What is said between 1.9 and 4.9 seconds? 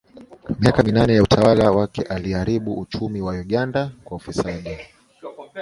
aliharibu uchumi wa Uganda kwa ufisadi